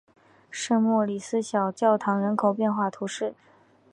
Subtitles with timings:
[0.49, 3.35] 圣莫里斯小教堂人口变化图示